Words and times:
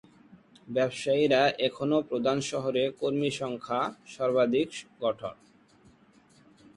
ব্যবসায়ীরা 0.67 1.41
এখনও 1.67 1.99
প্রধান 2.01 2.37
শহরে 2.41 2.83
কর্মী 2.99 3.29
সংখ্যা 3.31 3.81
সর্বাধিক 4.07 4.69
গঠন। 5.01 5.35